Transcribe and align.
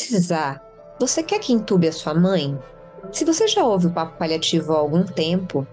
precisar, 0.00 0.62
você 0.98 1.22
quer 1.22 1.38
que 1.38 1.52
entube 1.52 1.86
a 1.86 1.92
sua 1.92 2.14
mãe? 2.14 2.58
Se 3.12 3.24
você 3.24 3.46
já 3.46 3.64
ouve 3.64 3.86
o 3.86 3.90
papo 3.90 4.18
paliativo 4.18 4.72
há 4.72 4.78
algum 4.78 5.04
tempo, 5.04 5.66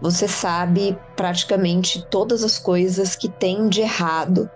você 0.00 0.28
sabe 0.28 0.98
praticamente 1.16 2.04
todas 2.10 2.42
as 2.42 2.58
coisas 2.58 3.16
que 3.16 3.28
tem 3.28 3.68
de 3.68 3.80
errado 3.80 4.50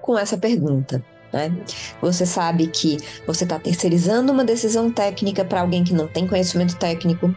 com 0.00 0.18
essa 0.18 0.38
pergunta. 0.38 1.04
Né? 1.32 1.52
Você 2.00 2.24
sabe 2.24 2.68
que 2.68 2.98
você 3.26 3.44
está 3.44 3.58
terceirizando 3.58 4.32
uma 4.32 4.44
decisão 4.44 4.90
técnica 4.90 5.44
para 5.44 5.60
alguém 5.60 5.84
que 5.84 5.92
não 5.92 6.06
tem 6.06 6.26
conhecimento 6.26 6.76
técnico. 6.76 7.34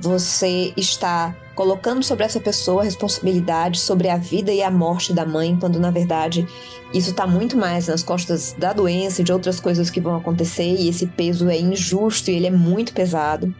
Você 0.00 0.72
está 0.76 1.34
colocando 1.56 2.04
sobre 2.04 2.24
essa 2.24 2.38
pessoa 2.38 2.82
a 2.82 2.84
responsabilidade 2.84 3.80
sobre 3.80 4.10
a 4.10 4.16
vida 4.18 4.52
e 4.52 4.62
a 4.62 4.70
morte 4.70 5.12
da 5.12 5.24
mãe, 5.24 5.56
quando 5.58 5.80
na 5.80 5.90
verdade 5.90 6.46
isso 6.92 7.10
está 7.10 7.26
muito 7.26 7.56
mais 7.56 7.88
nas 7.88 8.02
costas 8.02 8.54
da 8.56 8.72
doença 8.74 9.22
e 9.22 9.24
de 9.24 9.32
outras 9.32 9.58
coisas 9.58 9.90
que 9.90 10.00
vão 10.00 10.14
acontecer, 10.14 10.76
e 10.78 10.88
esse 10.88 11.06
peso 11.06 11.48
é 11.48 11.58
injusto 11.58 12.30
e 12.30 12.34
ele 12.34 12.46
é 12.46 12.50
muito 12.50 12.92
pesado. 12.92 13.52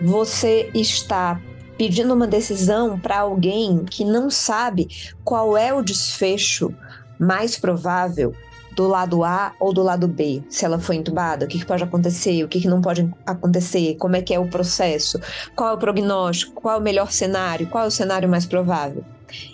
Você 0.00 0.70
está 0.72 1.38
pedindo 1.76 2.14
uma 2.14 2.26
decisão 2.26 2.98
para 2.98 3.18
alguém 3.18 3.84
que 3.84 4.04
não 4.04 4.30
sabe 4.30 4.88
qual 5.24 5.56
é 5.56 5.74
o 5.74 5.82
desfecho 5.82 6.72
mais 7.18 7.58
provável 7.58 8.34
do 8.80 8.88
lado 8.88 9.22
A 9.22 9.52
ou 9.60 9.74
do 9.74 9.82
lado 9.82 10.08
B, 10.08 10.42
se 10.48 10.64
ela 10.64 10.78
foi 10.78 10.96
entubada, 10.96 11.44
o 11.44 11.48
que, 11.48 11.58
que 11.58 11.66
pode 11.66 11.84
acontecer, 11.84 12.42
o 12.42 12.48
que, 12.48 12.62
que 12.62 12.66
não 12.66 12.80
pode 12.80 13.12
acontecer, 13.26 13.94
como 13.96 14.16
é 14.16 14.22
que 14.22 14.32
é 14.32 14.38
o 14.38 14.48
processo, 14.48 15.20
qual 15.54 15.68
é 15.68 15.72
o 15.74 15.78
prognóstico, 15.78 16.54
qual 16.54 16.76
é 16.76 16.78
o 16.78 16.82
melhor 16.82 17.12
cenário, 17.12 17.66
qual 17.66 17.84
é 17.84 17.86
o 17.86 17.90
cenário 17.90 18.26
mais 18.26 18.46
provável. 18.46 19.04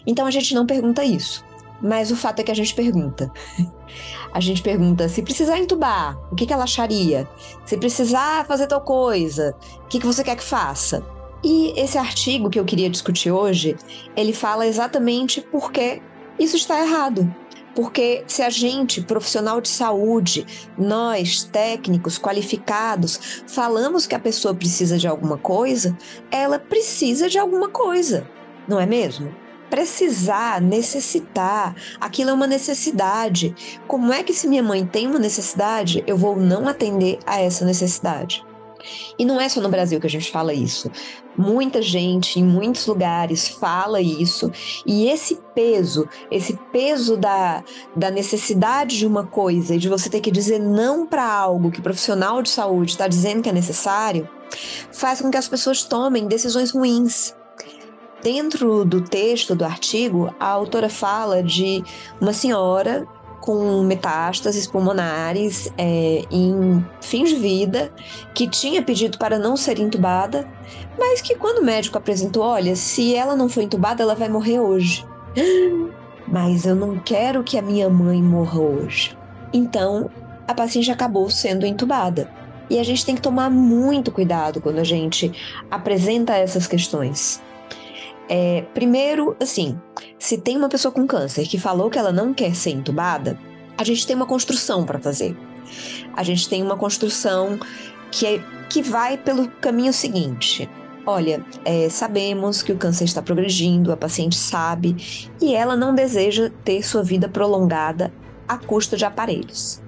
Então 0.07 0.27
a 0.27 0.31
gente 0.31 0.55
não 0.55 0.65
pergunta 0.65 1.03
isso, 1.03 1.45
mas 1.83 2.13
o 2.13 2.17
fato 2.17 2.39
é 2.39 2.45
que 2.45 2.53
a 2.53 2.55
gente 2.55 2.73
pergunta. 2.73 3.31
A 4.35 4.41
gente 4.41 4.61
pergunta 4.61 5.09
se 5.09 5.23
precisar 5.23 5.59
entubar, 5.59 6.19
o 6.31 6.35
que, 6.35 6.45
que 6.45 6.53
ela 6.53 6.65
acharia? 6.65 7.27
Se 7.65 7.79
precisar 7.79 8.45
fazer 8.45 8.67
tal 8.67 8.83
coisa, 8.83 9.55
o 9.83 9.87
que, 9.87 9.99
que 9.99 10.05
você 10.05 10.23
quer 10.23 10.37
que 10.37 10.45
faça? 10.45 11.03
E 11.43 11.73
esse 11.75 11.97
artigo 11.97 12.51
que 12.51 12.61
eu 12.61 12.65
queria 12.65 12.91
discutir 12.91 13.31
hoje, 13.31 13.77
ele 14.15 14.35
fala 14.35 14.67
exatamente 14.67 15.41
porque 15.41 16.03
isso 16.39 16.57
está 16.57 16.79
errado. 16.79 17.35
Porque 17.77 18.25
se 18.27 18.41
a 18.41 18.49
gente, 18.49 19.03
profissional 19.03 19.61
de 19.61 19.69
saúde, 19.69 20.47
nós, 20.79 21.43
técnicos 21.45 22.19
qualificados, 22.19 23.43
falamos 23.47 24.07
que 24.07 24.15
a 24.15 24.19
pessoa 24.19 24.55
precisa 24.55 24.97
de 24.97 25.07
alguma 25.07 25.37
coisa, 25.37 25.95
ela 26.31 26.59
precisa 26.59 27.29
de 27.29 27.39
alguma 27.39 27.69
coisa, 27.69 28.27
não 28.67 28.81
é 28.81 28.87
mesmo? 28.87 29.31
Precisar, 29.69 30.59
necessitar, 30.59 31.77
aquilo 32.01 32.31
é 32.31 32.33
uma 32.33 32.47
necessidade. 32.47 33.55
Como 33.87 34.11
é 34.11 34.23
que, 34.23 34.33
se 34.33 34.49
minha 34.49 34.63
mãe 34.63 34.87
tem 34.87 35.07
uma 35.07 35.19
necessidade, 35.19 36.03
eu 36.07 36.17
vou 36.17 36.35
não 36.35 36.67
atender 36.67 37.19
a 37.27 37.43
essa 37.43 37.67
necessidade? 37.67 38.46
E 39.19 39.25
não 39.25 39.41
é 39.41 39.49
só 39.49 39.61
no 39.61 39.69
Brasil 39.69 40.01
que 40.01 40.07
a 40.07 40.11
gente 40.11 40.31
fala 40.31 40.53
isso. 40.53 40.91
Muita 41.37 41.83
gente 41.83 42.41
em 42.41 42.45
muitos 42.45 42.87
lugares 42.87 43.49
fala 43.49 44.01
isso, 44.01 44.51
e 44.87 45.07
esse 45.09 45.39
peso, 45.55 46.09
esse 46.31 46.59
peso 46.73 47.17
da, 47.17 47.63
da 47.95 48.11
necessidade 48.11 48.97
de 48.97 49.07
uma 49.07 49.27
coisa 49.27 49.75
e 49.75 49.79
de 49.79 49.89
você 49.89 50.09
ter 50.09 50.21
que 50.21 50.31
dizer 50.31 50.59
não 50.59 51.07
para 51.07 51.31
algo 51.31 51.71
que 51.71 51.81
o 51.81 51.83
profissional 51.83 52.41
de 52.41 52.49
saúde 52.49 52.93
está 52.93 53.07
dizendo 53.07 53.43
que 53.43 53.51
é 53.51 53.53
necessário, 53.53 54.29
faz 54.93 55.21
com 55.21 55.31
que 55.31 55.37
as 55.37 55.49
pessoas 55.49 55.83
tomem 55.83 56.27
decisões 56.27 56.71
ruins. 56.71 57.35
Dentro 58.23 58.85
do 58.85 59.03
texto 59.03 59.55
do 59.55 59.65
artigo, 59.65 60.35
a 60.41 60.49
autora 60.49 60.89
fala 60.89 61.43
de 61.43 61.85
uma 62.21 62.33
senhora 62.33 63.07
com 63.41 63.83
metástases 63.83 64.67
pulmonares 64.67 65.73
é, 65.79 66.25
em 66.31 66.85
fins 67.01 67.31
de 67.31 67.37
vida, 67.37 67.93
que 68.35 68.49
tinha 68.49 68.83
pedido 68.83 69.19
para 69.19 69.39
não 69.39 69.57
ser 69.57 69.79
entubada, 69.79 70.49
mas 70.99 71.21
que 71.21 71.35
quando 71.35 71.59
o 71.59 71.65
médico 71.65 71.99
apresentou, 71.99 72.43
olha, 72.43 72.75
se 72.75 73.15
ela 73.15 73.37
não 73.37 73.49
for 73.49 73.63
entubada, 73.63 74.03
ela 74.03 74.15
vai 74.15 74.29
morrer 74.29 74.61
hoje. 74.61 75.07
Mas 76.29 76.67
eu 76.67 76.75
não 76.75 76.99
quero 76.99 77.45
que 77.45 77.57
a 77.57 77.63
minha 77.63 77.89
mãe 77.89 78.21
morra 78.21 78.59
hoje. 78.59 79.17
Então, 79.53 80.11
a 80.49 80.53
paciente 80.53 80.91
acabou 80.91 81.31
sendo 81.31 81.65
entubada. 81.65 82.29
E 82.69 82.81
a 82.81 82.83
gente 82.83 83.07
tem 83.07 83.15
que 83.15 83.21
tomar 83.21 83.49
muito 83.49 84.11
cuidado 84.11 84.61
quando 84.61 84.79
a 84.79 84.85
gente 84.85 85.33
apresenta 85.71 86.35
essas 86.35 86.67
questões. 86.67 87.41
É, 88.29 88.63
primeiro, 88.75 89.37
assim, 89.41 89.79
se 90.19 90.39
tem 90.39 90.57
uma 90.57 90.69
pessoa 90.69 90.93
com 90.93 91.07
câncer 91.07 91.47
que 91.47 91.59
falou 91.59 91.91
que 91.91 91.99
ela 91.99 92.13
não 92.13 92.35
quer 92.35 92.55
ser 92.55 92.71
entubada, 92.71 93.39
a 93.79 93.85
gente 93.85 94.07
tem 94.07 94.17
uma 94.17 94.27
construção 94.27 94.85
para 94.85 94.99
fazer. 94.99 95.37
A 96.15 96.23
gente 96.23 96.49
tem 96.49 96.63
uma 96.63 96.77
construção 96.77 97.59
que, 98.11 98.27
é, 98.27 98.43
que 98.69 98.83
vai 98.83 99.17
pelo 99.17 99.49
caminho 99.49 99.93
seguinte. 99.93 100.69
Olha, 101.05 101.45
é, 101.65 101.89
sabemos 101.89 102.63
que 102.63 102.73
o 102.73 102.77
câncer 102.77 103.05
está 103.05 103.23
progredindo, 103.23 103.93
a 103.93 103.97
paciente 103.97 104.37
sabe, 104.37 104.97
e 105.41 105.55
ela 105.55 105.77
não 105.77 105.95
deseja 105.95 106.51
ter 106.65 106.83
sua 106.83 107.03
vida 107.05 107.29
prolongada 107.29 108.13
à 108.49 108.59
custa 108.59 108.97
de 108.97 109.05
aparelhos. 109.05 109.81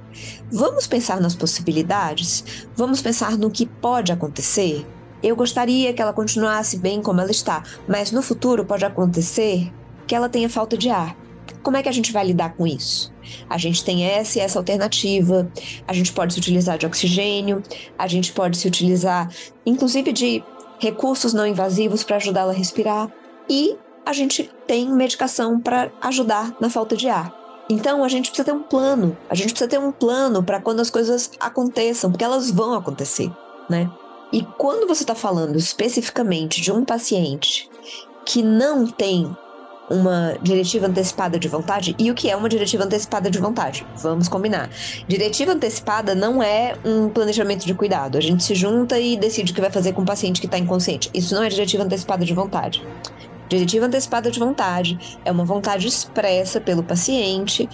Vamos 0.50 0.86
pensar 0.86 1.20
nas 1.20 1.34
possibilidades? 1.34 2.68
Vamos 2.76 3.02
pensar 3.02 3.36
no 3.36 3.50
que 3.50 3.66
pode 3.66 4.12
acontecer? 4.12 4.86
Eu 5.22 5.34
gostaria 5.34 5.92
que 5.92 6.00
ela 6.00 6.12
continuasse 6.12 6.78
bem 6.78 7.02
como 7.02 7.20
ela 7.20 7.30
está, 7.30 7.62
mas 7.88 8.12
no 8.12 8.22
futuro 8.22 8.64
pode 8.64 8.84
acontecer 8.84 9.72
que 10.06 10.14
ela 10.14 10.28
tenha 10.28 10.48
falta 10.48 10.76
de 10.76 10.90
ar. 10.90 11.16
Como 11.62 11.76
é 11.76 11.82
que 11.82 11.88
a 11.88 11.92
gente 11.92 12.12
vai 12.12 12.26
lidar 12.26 12.54
com 12.54 12.66
isso? 12.66 13.12
A 13.48 13.58
gente 13.58 13.84
tem 13.84 14.04
essa 14.04 14.38
e 14.38 14.42
essa 14.42 14.58
alternativa, 14.58 15.50
a 15.86 15.92
gente 15.92 16.12
pode 16.12 16.34
se 16.34 16.38
utilizar 16.38 16.78
de 16.78 16.86
oxigênio, 16.86 17.62
a 17.98 18.06
gente 18.06 18.32
pode 18.32 18.56
se 18.56 18.66
utilizar, 18.66 19.28
inclusive, 19.66 20.12
de 20.12 20.42
recursos 20.78 21.34
não 21.34 21.46
invasivos 21.46 22.04
para 22.04 22.16
ajudá-la 22.16 22.52
a 22.52 22.54
respirar, 22.54 23.10
e 23.50 23.76
a 24.06 24.12
gente 24.12 24.50
tem 24.66 24.90
medicação 24.90 25.60
para 25.60 25.90
ajudar 26.00 26.56
na 26.60 26.70
falta 26.70 26.96
de 26.96 27.08
ar. 27.08 27.34
Então 27.68 28.02
a 28.02 28.08
gente 28.08 28.30
precisa 28.30 28.46
ter 28.46 28.52
um 28.52 28.62
plano, 28.62 29.16
a 29.28 29.34
gente 29.34 29.50
precisa 29.50 29.68
ter 29.68 29.78
um 29.78 29.92
plano 29.92 30.42
para 30.42 30.60
quando 30.60 30.80
as 30.80 30.88
coisas 30.88 31.30
aconteçam, 31.38 32.10
porque 32.10 32.24
elas 32.24 32.50
vão 32.50 32.72
acontecer, 32.72 33.30
né? 33.68 33.90
E 34.32 34.42
quando 34.58 34.86
você 34.86 35.02
está 35.02 35.14
falando 35.14 35.56
especificamente 35.56 36.60
de 36.60 36.70
um 36.70 36.84
paciente 36.84 37.68
que 38.26 38.42
não 38.42 38.86
tem 38.86 39.34
uma 39.90 40.36
diretiva 40.42 40.86
antecipada 40.86 41.38
de 41.38 41.48
vontade, 41.48 41.96
e 41.98 42.10
o 42.10 42.14
que 42.14 42.28
é 42.28 42.36
uma 42.36 42.48
diretiva 42.48 42.84
antecipada 42.84 43.30
de 43.30 43.38
vontade? 43.38 43.86
Vamos 43.96 44.28
combinar. 44.28 44.68
Diretiva 45.06 45.52
antecipada 45.52 46.14
não 46.14 46.42
é 46.42 46.76
um 46.84 47.08
planejamento 47.08 47.64
de 47.64 47.72
cuidado. 47.72 48.18
A 48.18 48.20
gente 48.20 48.44
se 48.44 48.54
junta 48.54 49.00
e 49.00 49.16
decide 49.16 49.52
o 49.52 49.54
que 49.54 49.62
vai 49.62 49.70
fazer 49.70 49.94
com 49.94 50.02
o 50.02 50.06
paciente 50.06 50.40
que 50.40 50.46
está 50.46 50.58
inconsciente. 50.58 51.10
Isso 51.14 51.34
não 51.34 51.42
é 51.42 51.48
diretiva 51.48 51.84
antecipada 51.84 52.24
de 52.24 52.34
vontade. 52.34 52.86
Diretiva 53.48 53.86
antecipada 53.86 54.30
de 54.30 54.38
vontade 54.38 55.18
é 55.24 55.32
uma 55.32 55.44
vontade 55.44 55.86
expressa 55.86 56.60
pelo 56.60 56.82
paciente 56.82 57.66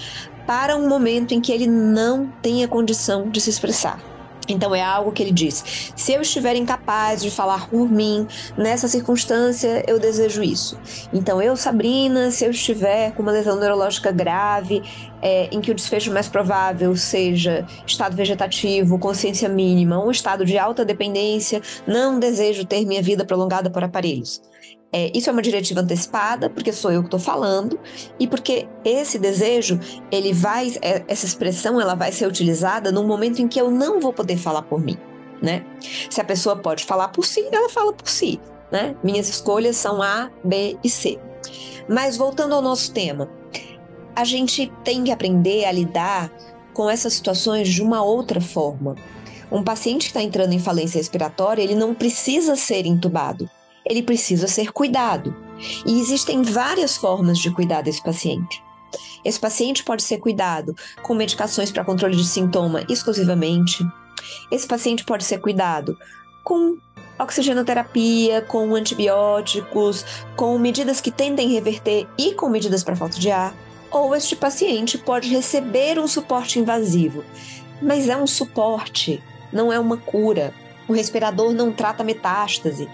para 0.47 0.77
um 0.77 0.89
momento 0.89 1.35
em 1.35 1.41
que 1.41 1.51
ele 1.51 1.67
não 1.67 2.33
tenha 2.41 2.69
condição 2.69 3.29
de 3.29 3.41
se 3.41 3.51
expressar. 3.51 4.14
Então 4.49 4.75
é 4.75 4.83
algo 4.83 5.13
que 5.13 5.23
ele 5.23 5.33
diz: 5.33 5.93
se 5.97 6.13
eu 6.13 6.21
estiver 6.21 6.57
incapaz 6.57 7.23
de 7.23 7.31
falar 7.31 7.69
por 7.69 7.91
mim, 7.91 8.27
nessa 8.57 8.89
circunstância 8.89 9.85
eu 9.87 9.99
desejo 9.99 10.43
isso. 10.43 10.79
Então 11.13 11.41
eu, 11.41 11.57
Sabrina, 11.57 12.31
se 12.31 12.45
eu 12.45 12.51
estiver 12.51 13.13
com 13.13 13.23
uma 13.23 13.33
lesão 13.33 13.59
neurológica 13.59 14.13
grave, 14.13 14.83
é, 15.23 15.49
em 15.51 15.61
que 15.61 15.71
o 15.71 15.75
desfecho 15.75 16.13
mais 16.13 16.29
provável 16.29 16.95
seja 16.97 17.67
estado 17.87 18.15
vegetativo, 18.15 18.99
consciência 18.99 19.49
mínima, 19.49 20.05
um 20.05 20.11
estado 20.11 20.45
de 20.45 20.59
alta 20.59 20.85
dependência, 20.85 21.63
não 21.87 22.19
desejo 22.19 22.65
ter 22.65 22.85
minha 22.85 23.03
vida 23.03 23.25
prolongada 23.25 23.71
por 23.71 23.83
aparelhos. 23.83 24.43
É, 24.97 25.11
isso 25.13 25.29
é 25.29 25.33
uma 25.33 25.43
diretiva 25.43 25.81
antecipada, 25.81 26.49
porque 26.49 26.73
sou 26.73 26.93
eu 26.93 27.01
que 27.01 27.09
estou 27.09 27.19
falando, 27.19 27.81
e 28.17 28.29
porque 28.29 28.69
esse 28.85 29.19
desejo, 29.19 29.81
ele 30.09 30.33
vai, 30.33 30.73
é, 30.81 31.03
essa 31.09 31.27
expressão, 31.27 31.81
ela 31.81 31.97
vai 31.97 32.13
ser 32.13 32.29
utilizada 32.29 32.93
num 32.93 33.05
momento 33.05 33.43
em 33.43 33.49
que 33.49 33.61
eu 33.61 33.73
não 33.73 34.01
vou 34.01 34.13
poder 34.13 34.37
falar 34.37 34.63
por 34.63 34.81
mim, 34.81 34.97
né? 35.43 35.67
Se 36.09 36.21
a 36.21 36.25
pessoa 36.25 36.55
pode 36.55 36.85
falar 36.85 37.09
por 37.09 37.27
si, 37.27 37.45
ela 37.51 37.69
fala 37.69 37.93
por 37.93 38.09
si, 38.09 38.41
né? 38.71 38.95
Minhas 39.03 39.29
escolhas 39.29 39.77
são 39.77 40.01
A, 40.01 40.31
B 40.45 40.79
e 40.85 40.89
C. 40.89 41.19
Mas 41.89 42.17
voltando 42.17 42.55
ao 42.55 42.63
nosso 42.63 42.93
tema, 42.93 43.29
a 44.15 44.23
gente 44.23 44.73
tem 44.85 45.03
que 45.03 45.11
aprender 45.11 45.65
a 45.65 45.73
lidar 45.73 46.31
com 46.73 46.89
essas 46.89 47.15
situações 47.15 47.69
de 47.69 47.83
uma 47.83 48.05
outra 48.05 48.41
forma. 48.41 48.95
Um 49.51 49.65
paciente 49.65 50.03
que 50.03 50.11
está 50.11 50.23
entrando 50.23 50.53
em 50.53 50.61
falência 50.61 50.99
respiratória, 50.99 51.63
ele 51.63 51.75
não 51.75 51.97
precisa 51.97 52.55
ser 52.55 52.87
entubado 52.87 53.51
ele 53.85 54.03
precisa 54.03 54.47
ser 54.47 54.73
cuidado. 54.73 55.35
E 55.87 56.01
existem 56.01 56.43
várias 56.43 56.97
formas 56.97 57.39
de 57.39 57.51
cuidar 57.51 57.83
desse 57.83 58.03
paciente. 58.03 58.63
Esse 59.25 59.41
paciente 59.41 59.83
pode 59.83 60.03
ser 60.03 60.19
cuidado 60.19 60.75
com 61.03 61.15
medicações 61.15 61.73
para 61.73 61.85
controle 61.85 62.17
de 62.17 62.25
sintoma 62.25 62.85
exclusivamente. 62.89 63.85
Esse 64.51 64.67
paciente 64.67 65.05
pode 65.05 65.25
ser 65.25 65.39
cuidado 65.39 65.97
com 66.43 66.77
oxigenoterapia, 67.19 68.43
com 68.43 68.75
antibióticos, 68.75 70.05
com 70.37 70.59
medidas 70.59 71.01
que 71.01 71.11
tendem 71.11 71.49
a 71.49 71.53
reverter 71.53 72.07
e 72.19 72.35
com 72.35 72.49
medidas 72.49 72.83
para 72.83 72.97
falta 72.97 73.19
de 73.19 73.31
ar. 73.31 73.55
Ou 73.91 74.15
este 74.15 74.35
paciente 74.35 74.99
pode 74.99 75.29
receber 75.29 75.99
um 75.99 76.09
suporte 76.09 76.59
invasivo, 76.59 77.25
mas 77.81 78.09
é 78.09 78.17
um 78.17 78.27
suporte, 78.27 79.23
não 79.53 79.73
é 79.73 79.79
uma 79.79 79.97
cura. 79.97 80.53
O 80.89 80.93
respirador 80.93 81.53
não 81.53 81.73
trata 81.73 82.05
metástase. 82.05 82.89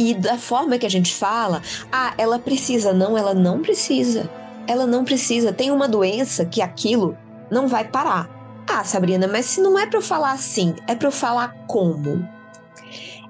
E 0.00 0.14
da 0.14 0.38
forma 0.38 0.78
que 0.78 0.86
a 0.86 0.90
gente 0.90 1.14
fala, 1.14 1.60
ah, 1.92 2.14
ela 2.16 2.38
precisa. 2.38 2.90
Não, 2.90 3.18
ela 3.18 3.34
não 3.34 3.60
precisa. 3.60 4.30
Ela 4.66 4.86
não 4.86 5.04
precisa. 5.04 5.52
Tem 5.52 5.70
uma 5.70 5.86
doença 5.86 6.46
que 6.46 6.62
aquilo 6.62 7.18
não 7.50 7.68
vai 7.68 7.86
parar. 7.86 8.30
Ah, 8.66 8.82
Sabrina, 8.82 9.28
mas 9.28 9.44
se 9.44 9.60
não 9.60 9.78
é 9.78 9.86
para 9.86 9.98
eu 9.98 10.02
falar 10.02 10.32
assim, 10.32 10.74
é 10.86 10.94
para 10.94 11.08
eu 11.08 11.12
falar 11.12 11.54
como? 11.66 12.26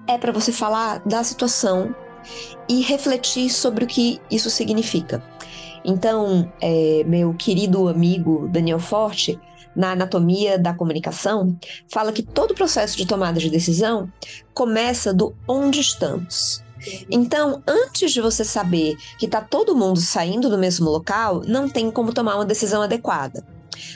É 0.06 0.16
para 0.16 0.30
você 0.30 0.52
falar 0.52 1.00
da 1.04 1.24
situação 1.24 1.92
e 2.68 2.82
refletir 2.82 3.50
sobre 3.50 3.82
o 3.82 3.88
que 3.88 4.20
isso 4.30 4.48
significa. 4.48 5.20
Então, 5.84 6.52
é, 6.60 7.02
meu 7.04 7.34
querido 7.34 7.88
amigo 7.88 8.46
Daniel 8.46 8.78
Forte, 8.78 9.40
na 9.74 9.92
Anatomia 9.92 10.58
da 10.58 10.74
Comunicação, 10.74 11.56
fala 11.88 12.12
que 12.12 12.22
todo 12.22 12.54
processo 12.54 12.96
de 12.96 13.06
tomada 13.06 13.38
de 13.38 13.50
decisão 13.50 14.10
começa 14.54 15.12
do 15.12 15.34
onde 15.46 15.80
estamos. 15.80 16.62
Então, 17.10 17.62
antes 17.66 18.12
de 18.12 18.20
você 18.20 18.44
saber 18.44 18.96
que 19.18 19.26
está 19.26 19.40
todo 19.40 19.76
mundo 19.76 20.00
saindo 20.00 20.48
do 20.48 20.58
mesmo 20.58 20.90
local, 20.90 21.42
não 21.46 21.68
tem 21.68 21.90
como 21.90 22.12
tomar 22.12 22.36
uma 22.36 22.44
decisão 22.44 22.82
adequada. 22.82 23.44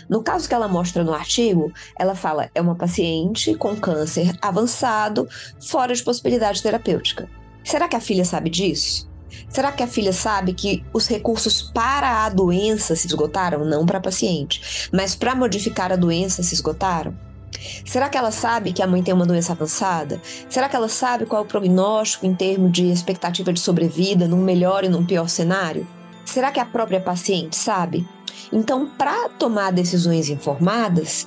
No 0.08 0.22
caso 0.22 0.48
que 0.48 0.54
ela 0.54 0.68
mostra 0.68 1.04
no 1.04 1.12
artigo, 1.12 1.72
ela 1.98 2.14
fala 2.14 2.50
é 2.54 2.60
uma 2.60 2.74
paciente 2.74 3.54
com 3.54 3.76
câncer 3.76 4.36
avançado, 4.40 5.28
fora 5.60 5.94
de 5.94 6.02
possibilidade 6.02 6.62
terapêutica. 6.62 7.28
Será 7.64 7.88
que 7.88 7.96
a 7.96 8.00
filha 8.00 8.24
sabe 8.24 8.50
disso? 8.50 9.08
Será 9.48 9.72
que 9.72 9.82
a 9.82 9.86
filha 9.86 10.12
sabe 10.12 10.52
que 10.52 10.84
os 10.92 11.06
recursos 11.06 11.62
para 11.62 12.24
a 12.24 12.28
doença 12.28 12.96
se 12.96 13.06
esgotaram? 13.06 13.64
Não 13.64 13.86
para 13.86 13.98
a 13.98 14.02
paciente, 14.02 14.88
mas 14.92 15.14
para 15.14 15.34
modificar 15.34 15.92
a 15.92 15.96
doença 15.96 16.42
se 16.42 16.54
esgotaram? 16.54 17.14
Será 17.84 18.08
que 18.08 18.18
ela 18.18 18.30
sabe 18.30 18.72
que 18.72 18.82
a 18.82 18.86
mãe 18.86 19.02
tem 19.02 19.14
uma 19.14 19.26
doença 19.26 19.52
avançada? 19.52 20.20
Será 20.48 20.68
que 20.68 20.76
ela 20.76 20.88
sabe 20.88 21.24
qual 21.24 21.42
é 21.42 21.44
o 21.44 21.48
prognóstico 21.48 22.26
em 22.26 22.34
termos 22.34 22.72
de 22.72 22.90
expectativa 22.90 23.52
de 23.52 23.60
sobrevida 23.60 24.28
num 24.28 24.42
melhor 24.42 24.84
e 24.84 24.88
num 24.88 25.04
pior 25.04 25.28
cenário? 25.28 25.86
Será 26.24 26.50
que 26.50 26.60
a 26.60 26.64
própria 26.64 27.00
paciente 27.00 27.56
sabe? 27.56 28.06
Então, 28.52 28.88
para 28.98 29.28
tomar 29.30 29.72
decisões 29.72 30.28
informadas, 30.28 31.26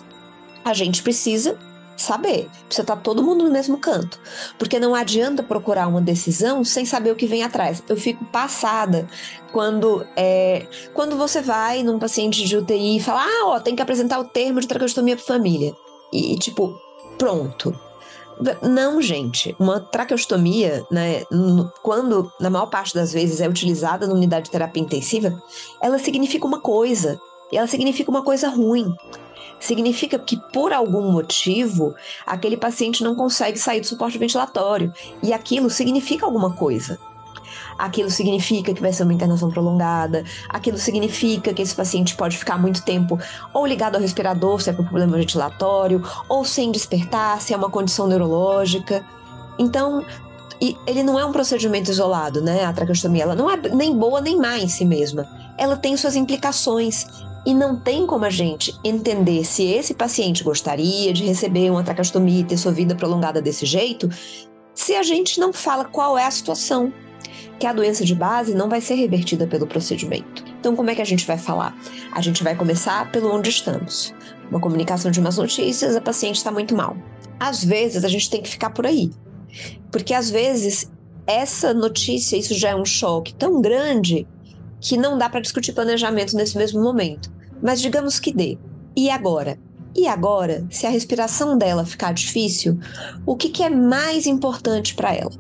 a 0.64 0.74
gente 0.74 1.02
precisa 1.02 1.58
saber. 1.98 2.50
Precisa 2.66 2.84
estar 2.84 2.96
todo 2.98 3.24
mundo 3.24 3.44
no 3.44 3.52
mesmo 3.52 3.78
canto. 3.78 4.20
Porque 4.58 4.80
não 4.80 4.96
adianta 4.96 5.44
procurar 5.44 5.88
uma 5.88 6.02
decisão 6.02 6.64
sem 6.64 6.86
saber 6.86 7.12
o 7.12 7.16
que 7.16 7.26
vem 7.26 7.44
atrás. 7.44 7.84
Eu 7.90 7.98
fico 7.98 8.24
passada 8.26 9.08
quando 9.52 10.06
é, 10.16 10.68
quando 10.94 11.18
você 11.18 11.42
vai 11.42 11.84
num 11.84 12.00
paciente 12.00 12.46
de 12.46 12.56
UTI 12.56 12.98
e 12.98 13.02
fala: 13.02 13.24
ah, 13.24 13.48
ó, 13.48 13.60
tem 13.60 13.76
que 13.76 13.82
apresentar 13.82 14.20
o 14.20 14.26
termo 14.26 14.60
de 14.60 14.68
traqueostomia 14.68 15.16
para 15.16 15.26
família. 15.26 15.76
E, 16.14 16.34
e, 16.34 16.40
tipo, 16.40 16.80
pronto. 17.18 17.78
Não, 18.62 19.02
gente. 19.02 19.56
Uma 19.60 19.80
traqueostomia, 19.80 20.86
né, 20.92 21.24
quando 21.82 22.32
na 22.40 22.52
maior 22.52 22.68
parte 22.68 22.94
das 22.94 23.12
vezes 23.12 23.42
é 23.42 23.50
utilizada 23.50 24.06
na 24.06 24.14
unidade 24.14 24.46
de 24.46 24.52
terapia 24.52 24.84
intensiva, 24.84 25.42
ela 25.82 25.98
significa 25.98 26.46
uma 26.46 26.62
coisa. 26.62 27.20
E 27.52 27.58
ela 27.58 27.68
significa 27.68 28.12
uma 28.12 28.24
coisa 28.24 28.50
ruim 28.50 28.94
significa 29.60 30.18
que 30.20 30.38
por 30.52 30.72
algum 30.72 31.12
motivo 31.12 31.96
aquele 32.26 32.58
paciente 32.58 33.04
não 33.04 33.16
consegue 33.16 33.58
sair 33.58 33.82
do 33.82 33.88
suporte 33.88 34.18
ventilatório 34.18 34.94
e 35.22 35.34
aquilo 35.34 35.70
significa 35.70 36.26
alguma 36.26 36.54
coisa. 36.54 37.00
Aquilo 37.78 38.10
significa 38.10 38.74
que 38.74 38.82
vai 38.82 38.92
ser 38.92 39.04
uma 39.04 39.14
internação 39.14 39.52
prolongada, 39.52 40.24
aquilo 40.50 40.78
significa 40.78 41.54
que 41.54 41.62
esse 41.62 41.76
paciente 41.76 42.16
pode 42.16 42.38
ficar 42.38 42.58
muito 42.58 42.84
tempo 42.84 43.20
ou 43.54 43.66
ligado 43.66 43.96
ao 43.96 44.02
respirador, 44.02 44.60
se 44.62 44.70
é 44.70 44.74
por 44.74 44.86
problema 44.86 45.16
ventilatório, 45.16 46.04
ou 46.28 46.44
sem 46.44 46.72
despertar, 46.72 47.40
se 47.40 47.54
é 47.54 47.58
uma 47.58 47.70
condição 47.70 48.08
neurológica. 48.08 49.06
Então, 49.60 50.04
ele 50.60 51.04
não 51.04 51.20
é 51.20 51.26
um 51.26 51.32
procedimento 51.32 51.92
isolado, 51.92 52.42
né? 52.42 52.66
A 52.66 52.74
traqueostomia, 52.74 53.24
ela 53.24 53.36
não 53.36 53.50
é 53.50 53.58
nem 53.58 53.96
boa 53.96 54.22
nem 54.22 54.38
má 54.38 54.58
em 54.58 54.68
si 54.68 54.84
mesma. 54.84 55.28
Ela 55.56 55.76
tem 55.76 55.96
suas 55.96 56.16
implicações 56.16 57.06
e 57.48 57.54
não 57.54 57.80
tem 57.80 58.06
como 58.06 58.26
a 58.26 58.30
gente 58.30 58.78
entender 58.84 59.46
se 59.46 59.64
esse 59.64 59.94
paciente 59.94 60.44
gostaria 60.44 61.14
de 61.14 61.24
receber 61.24 61.72
uma 61.72 61.82
traqueostomia 61.82 62.42
e 62.42 62.44
ter 62.44 62.58
sua 62.58 62.74
vida 62.74 62.94
prolongada 62.94 63.42
desse 63.42 63.66
jeito, 63.66 64.10
se 64.76 64.94
a 64.96 65.02
gente 65.02 65.40
não 65.40 65.54
fala 65.54 65.86
qual 65.86 66.18
é 66.18 66.26
a 66.26 66.30
situação, 66.32 66.92
que 67.58 67.66
a 67.66 67.72
doença 67.72 68.04
de 68.04 68.14
base 68.14 68.54
não 68.54 68.68
vai 68.68 68.82
ser 68.82 68.96
revertida 68.96 69.48
pelo 69.48 69.66
procedimento. 69.66 70.44
Então, 70.60 70.76
como 70.76 70.90
é 70.90 70.96
que 70.96 71.02
a 71.02 71.06
gente 71.06 71.26
vai 71.26 71.38
falar? 71.38 71.74
A 72.12 72.20
gente 72.20 72.44
vai 72.44 72.54
começar 72.54 73.10
pelo 73.14 73.34
onde 73.34 73.50
estamos. 73.50 74.14
Uma 74.52 74.60
comunicação 74.60 75.10
de 75.10 75.22
umas 75.22 75.38
notícias, 75.38 75.96
a 75.96 76.02
paciente 76.02 76.36
está 76.36 76.52
muito 76.52 76.76
mal. 76.76 76.98
Às 77.40 77.64
vezes, 77.64 78.04
a 78.04 78.10
gente 78.10 78.30
tem 78.30 78.42
que 78.42 78.50
ficar 78.50 78.72
por 78.72 78.86
aí. 78.86 79.10
Porque 79.90 80.14
às 80.14 80.30
vezes, 80.30 80.92
essa 81.26 81.74
notícia, 81.74 82.36
isso 82.36 82.54
já 82.54 82.72
é 82.72 82.76
um 82.76 82.84
choque 82.84 83.34
tão 83.36 83.62
grande 83.62 84.28
que 84.82 84.98
não 84.98 85.18
dá 85.18 85.30
para 85.30 85.40
discutir 85.40 85.72
planejamento 85.72 86.36
nesse 86.36 86.58
mesmo 86.58 86.84
momento. 86.84 87.37
Mas 87.62 87.82
digamos 87.82 88.20
que 88.20 88.34
dê. 88.34 88.58
E 88.96 89.10
agora? 89.10 89.58
E 89.96 90.08
agora, 90.08 90.66
se 90.70 90.86
a 90.86 90.92
respiração 90.92 91.58
dela 91.58 91.84
ficar 91.84 92.14
difícil, 92.14 92.80
o 93.26 93.36
que, 93.36 93.50
que 93.50 93.64
é 93.64 93.70
mais 93.70 94.28
importante 94.28 94.94
para 94.94 95.14
ela? 95.14 95.32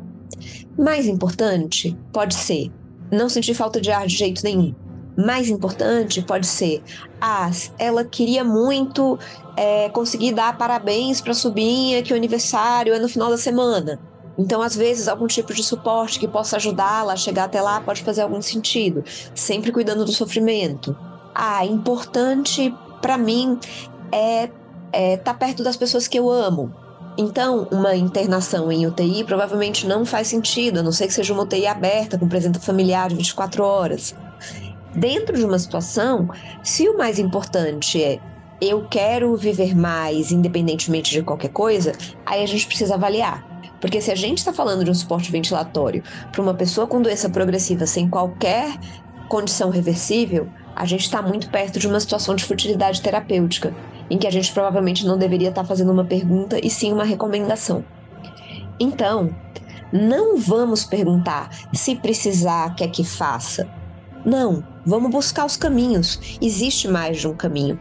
Mais 0.78 1.06
importante 1.06 1.96
pode 2.12 2.34
ser 2.34 2.72
não 3.12 3.30
sentir 3.30 3.54
falta 3.54 3.80
de 3.80 3.92
ar 3.92 4.08
de 4.08 4.16
jeito 4.16 4.44
nenhum. 4.44 4.74
Mais 5.16 5.50
importante 5.50 6.22
pode 6.22 6.48
ser, 6.48 6.84
ah, 7.22 7.50
ela 7.78 8.04
queria 8.04 8.44
muito 8.44 9.18
é, 9.56 9.90
conseguir 9.90 10.34
dar 10.34 10.58
parabéns 10.58 11.22
para 11.22 11.32
a 11.32 11.36
sobrinha 11.36 12.04
que 12.04 12.14
o 12.14 12.16
aniversário 12.16 12.94
é 12.94 13.00
no 13.00 13.08
final 13.08 13.30
da 13.30 13.38
semana. 13.38 14.00
Então, 14.38 14.62
às 14.62 14.76
vezes, 14.76 15.08
algum 15.08 15.26
tipo 15.26 15.54
de 15.54 15.64
suporte 15.64 16.20
que 16.20 16.28
possa 16.28 16.58
ajudá-la 16.58 17.14
a 17.14 17.18
chegar 17.18 17.46
até 17.46 17.62
lá 17.62 17.82
pode 17.82 18.04
fazer 18.04 18.22
algum 18.22 18.42
sentido, 18.42 19.04
sempre 19.34 19.72
cuidando 19.72 20.06
do 20.06 20.12
sofrimento 20.12 20.96
ah, 21.38 21.66
importante 21.66 22.74
para 23.02 23.18
mim 23.18 23.60
é 24.12 24.46
estar 24.46 24.54
é, 24.92 25.18
tá 25.18 25.34
perto 25.34 25.64
das 25.64 25.78
pessoas 25.78 26.08
que 26.08 26.18
eu 26.18 26.30
amo. 26.30 26.74
Então, 27.18 27.68
uma 27.72 27.96
internação 27.96 28.72
em 28.72 28.86
UTI 28.86 29.24
provavelmente 29.24 29.88
não 29.88 30.06
faz 30.06 30.28
sentido, 30.28 30.80
a 30.80 30.84
não 30.84 30.92
ser 30.92 31.08
que 31.08 31.14
seja 31.14 31.34
uma 31.34 31.44
UTI 31.44 31.66
aberta, 31.68 32.18
com 32.18 32.28
presença 32.28 32.60
familiar 32.60 33.10
de 33.10 33.16
24 33.16 33.64
horas. 33.64 34.16
Dentro 34.96 35.36
de 35.36 35.44
uma 35.44 35.60
situação, 35.60 36.30
se 36.64 36.88
o 36.88 36.98
mais 36.98 37.20
importante 37.20 38.04
é 38.04 38.20
eu 38.60 38.88
quero 38.90 39.36
viver 39.36 39.76
mais, 39.76 40.32
independentemente 40.32 41.12
de 41.12 41.22
qualquer 41.22 41.50
coisa, 41.50 41.94
aí 42.26 42.44
a 42.44 42.48
gente 42.48 42.66
precisa 42.66 42.96
avaliar. 42.96 43.46
Porque 43.80 44.02
se 44.02 44.12
a 44.12 44.16
gente 44.16 44.40
está 44.40 44.52
falando 44.52 44.84
de 44.84 44.90
um 44.90 44.96
suporte 44.96 45.32
ventilatório 45.32 46.04
para 46.32 46.42
uma 46.42 46.54
pessoa 46.54 46.88
com 46.88 47.02
doença 47.02 47.30
progressiva 47.30 47.86
sem 47.86 48.10
qualquer 48.10 48.76
condição 49.28 49.70
reversível, 49.70 50.48
a 50.78 50.86
gente 50.86 51.02
está 51.02 51.22
muito 51.22 51.50
perto 51.50 51.80
de 51.80 51.88
uma 51.88 52.00
situação 52.00 52.36
de 52.36 52.46
futilidade 52.46 53.02
terapêutica, 53.02 53.76
em 54.10 54.18
que 54.18 54.28
a 54.28 54.32
gente 54.32 54.52
provavelmente 54.54 55.06
não 55.06 55.18
deveria 55.18 55.50
estar 55.50 55.64
tá 55.64 55.68
fazendo 55.68 55.92
uma 55.92 56.06
pergunta 56.06 56.60
e 56.64 56.70
sim 56.70 56.94
uma 56.94 57.04
recomendação. 57.04 57.84
Então, 58.80 59.36
não 59.92 60.38
vamos 60.38 60.84
perguntar 60.84 61.50
se 61.74 61.96
precisar, 61.96 62.76
quer 62.76 62.90
que 62.90 63.04
faça. 63.04 63.68
Não, 64.24 64.64
vamos 64.86 65.10
buscar 65.10 65.46
os 65.46 65.58
caminhos. 65.58 66.38
Existe 66.40 66.88
mais 66.88 67.20
de 67.20 67.28
um 67.28 67.36
caminho. 67.36 67.80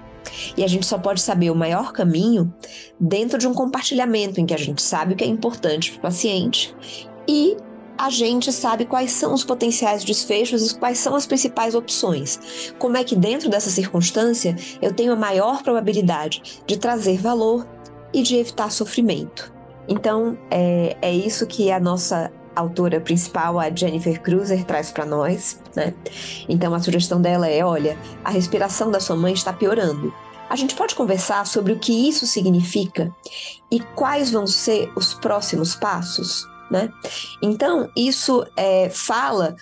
E 0.57 0.65
a 0.65 0.67
gente 0.67 0.87
só 0.87 0.99
pode 0.99 1.21
saber 1.21 1.51
o 1.51 1.55
maior 1.55 1.93
caminho 1.93 2.53
dentro 2.99 3.39
de 3.39 3.47
um 3.47 3.55
compartilhamento 3.55 4.41
em 4.41 4.47
que 4.47 4.55
a 4.55 4.59
gente 4.59 4.83
sabe 4.83 5.13
o 5.13 5.17
que 5.17 5.25
é 5.25 5.27
importante 5.27 5.91
para 5.93 5.99
o 5.99 6.03
paciente 6.03 6.75
e 7.29 7.57
a 7.99 8.11
gente 8.11 8.53
sabe 8.53 8.85
quais 8.85 9.11
são 9.11 9.33
os 9.33 9.45
potenciais 9.45 10.05
desfechos 10.05 10.71
e 10.71 10.79
quais 10.79 10.99
são 10.99 11.15
as 11.15 11.27
principais 11.27 11.75
opções. 11.75 12.73
Como 12.79 12.97
é 12.97 13.05
que, 13.05 13.17
dentro 13.17 13.49
dessa 13.49 13.71
circunstância, 13.71 14.57
eu 14.83 14.93
tenho 14.93 15.13
a 15.13 15.17
maior 15.17 15.63
probabilidade 15.63 16.63
de 16.67 16.77
trazer 16.77 17.19
valor 17.19 17.67
e 18.13 18.23
de 18.23 18.37
evitar 18.37 18.71
sofrimento. 18.71 19.53
Então, 19.89 20.37
é, 20.51 20.97
é 21.01 21.13
isso 21.13 21.47
que 21.47 21.71
a 21.71 21.81
nossa 21.81 22.33
autora 22.55 23.01
principal, 23.01 23.61
a 23.61 23.71
Jennifer 23.71 24.21
Cruiser, 24.21 24.65
traz 24.65 24.91
para 24.91 25.05
nós. 25.05 25.61
Né? 25.75 25.95
Então, 26.49 26.75
a 26.75 26.81
sugestão 26.81 27.21
dela 27.21 27.49
é: 27.49 27.65
olha, 27.65 27.97
a 28.25 28.31
respiração 28.31 28.91
da 28.91 29.01
sua 29.01 29.17
mãe 29.17 29.33
está 29.33 29.53
piorando. 29.53 30.13
A 30.49 30.55
gente 30.55 30.75
pode 30.77 30.95
conversar 30.95 31.45
sobre 31.47 31.73
o 31.73 31.79
que 31.79 32.09
isso 32.09 32.25
significa 32.25 33.13
e 33.71 33.81
quais 33.81 34.31
vão 34.31 34.47
ser 34.47 34.93
os 34.95 35.13
próximos 35.13 35.75
passos? 35.75 36.47
Né? 36.71 36.91
Então, 37.41 37.89
isso 37.97 38.47
é, 38.57 38.89
fala 38.91 39.57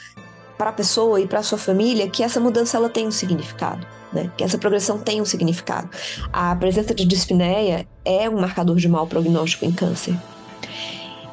para 0.56 0.70
a 0.70 0.72
pessoa 0.72 1.20
e 1.20 1.26
para 1.26 1.42
sua 1.42 1.58
família 1.58 2.08
que 2.08 2.22
essa 2.22 2.40
mudança 2.40 2.76
ela 2.76 2.88
tem 2.88 3.06
um 3.06 3.10
significado. 3.10 3.86
Né? 4.12 4.30
Que 4.36 4.44
essa 4.44 4.56
progressão 4.56 4.98
tem 4.98 5.20
um 5.20 5.24
significado. 5.24 5.88
A 6.32 6.54
presença 6.54 6.94
de 6.94 7.04
dispneia 7.04 7.86
é 8.04 8.30
um 8.30 8.40
marcador 8.40 8.76
de 8.76 8.88
mau 8.88 9.06
prognóstico 9.06 9.64
em 9.64 9.72
câncer. 9.72 10.16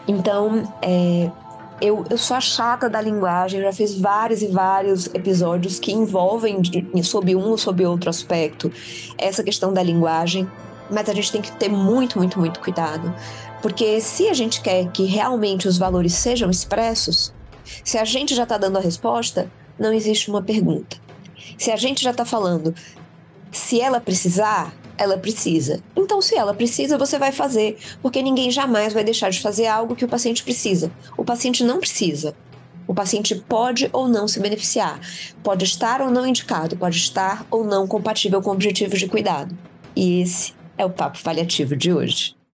Então, 0.08 0.74
é, 0.82 1.30
eu, 1.80 2.04
eu 2.10 2.18
sou 2.18 2.36
a 2.36 2.42
chata 2.42 2.90
da 2.90 3.00
linguagem, 3.00 3.62
já 3.62 3.72
fiz 3.72 3.96
vários 3.98 4.42
e 4.42 4.48
vários 4.48 5.06
episódios 5.08 5.80
que 5.80 5.92
envolvem, 5.92 6.62
sob 7.04 7.36
um 7.36 7.50
ou 7.50 7.58
sob 7.58 7.86
outro 7.86 8.10
aspecto, 8.10 8.72
essa 9.18 9.44
questão 9.44 9.72
da 9.72 9.84
linguagem 9.84 10.50
mas 10.92 11.08
a 11.08 11.14
gente 11.14 11.32
tem 11.32 11.42
que 11.42 11.52
ter 11.54 11.70
muito, 11.70 12.20
muito, 12.20 12.38
muito 12.38 12.60
cuidado. 12.60 13.14
Porque 13.62 14.02
se 14.02 14.28
a 14.28 14.34
gente 14.34 14.62
quer 14.62 14.92
que 14.92 15.06
realmente 15.06 15.68
os 15.68 15.78
valores 15.78 16.14
sejam 16.14 16.50
expressos, 16.50 17.34
se 17.84 17.98
a 17.98 18.04
gente 18.04 18.36
já 18.36 18.44
está 18.44 18.58
dando 18.58 18.78
a 18.78 18.82
resposta, 18.82 19.52
não 19.78 19.94
existe 19.94 20.30
uma 20.30 20.42
pergunta. 20.42 20.98
Se 21.58 21.72
a 21.72 21.76
gente 21.76 22.04
já 22.04 22.12
está 22.12 22.26
falando, 22.26 22.74
se 23.52 23.80
ela 23.80 24.02
precisar, 24.02 24.74
ela 24.98 25.18
precisa. 25.18 25.82
Então, 25.96 26.22
se 26.22 26.36
ela 26.36 26.54
precisa, 26.54 26.98
você 26.98 27.20
vai 27.20 27.32
fazer, 27.32 27.78
porque 28.02 28.22
ninguém 28.22 28.50
jamais 28.50 28.94
vai 28.94 29.04
deixar 29.04 29.30
de 29.30 29.40
fazer 29.40 29.68
algo 29.68 29.96
que 29.96 30.06
o 30.06 30.10
paciente 30.10 30.44
precisa. 30.44 30.92
O 31.18 31.24
paciente 31.24 31.64
não 31.64 31.80
precisa. 31.80 32.36
O 32.88 32.94
paciente 32.94 33.36
pode 33.36 33.90
ou 33.94 34.08
não 34.08 34.28
se 34.28 34.40
beneficiar, 34.40 35.00
pode 35.44 35.64
estar 35.64 36.02
ou 36.02 36.10
não 36.10 36.26
indicado, 36.26 36.76
pode 36.76 36.98
estar 36.98 37.46
ou 37.50 37.64
não 37.64 37.88
compatível 37.88 38.42
com 38.42 38.52
objetivos 38.52 39.00
de 39.00 39.08
cuidado. 39.08 39.56
E 39.96 40.22
esse 40.22 40.54
é 40.78 40.84
o 40.84 40.90
papo 40.90 41.22
paliativo 41.24 41.76
de 41.76 41.94
hoje. 41.94 42.41